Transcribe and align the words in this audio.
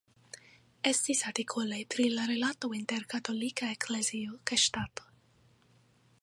Estis 0.91 1.19
artikoloj 1.31 1.77
pri 1.95 2.05
la 2.13 2.25
rilato 2.31 2.71
inter 2.79 3.05
Katolika 3.15 3.69
Eklezio 3.75 4.35
kaj 4.53 4.59
Ŝtato. 4.65 5.11